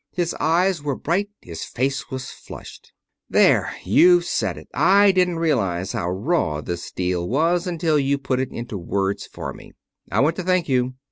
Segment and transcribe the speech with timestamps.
[0.13, 1.29] His eyes were bright.
[1.43, 2.91] His face was flushed.
[3.29, 3.75] "There!
[3.83, 4.67] You've said it.
[4.73, 9.53] I didn't realize how raw this deal was until you put it into words for
[9.53, 9.73] me.
[10.11, 10.95] I want to thank you.